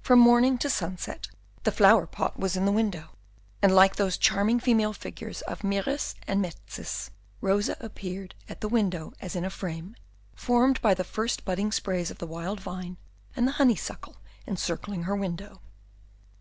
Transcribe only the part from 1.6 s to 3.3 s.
the flower pot was in the window,